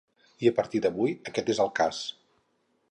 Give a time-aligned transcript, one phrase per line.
[0.45, 2.03] I, a partir d’avui, aquest és el cas.